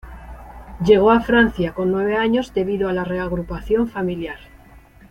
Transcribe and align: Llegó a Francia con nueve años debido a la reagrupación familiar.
Llegó 0.83 1.11
a 1.11 1.21
Francia 1.21 1.75
con 1.75 1.91
nueve 1.91 2.17
años 2.17 2.55
debido 2.55 2.89
a 2.89 2.91
la 2.91 3.03
reagrupación 3.03 3.87
familiar. 3.87 4.39